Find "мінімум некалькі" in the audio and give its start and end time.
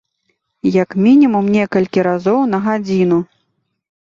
1.07-2.07